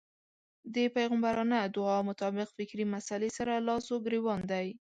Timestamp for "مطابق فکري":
2.09-2.85